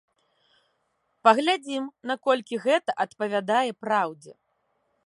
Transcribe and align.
Паглядзім, 1.29 1.83
наколькі 2.13 2.61
гэта 2.65 2.91
адпавядае 3.07 3.65
праўдзе. 3.85 4.33